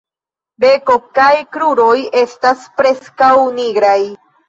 Beko 0.63 0.95
kaj 1.19 1.27
kruroj 1.57 1.93
estas 2.25 2.67
preskaŭ 2.81 3.33
nigraj. 3.63 4.01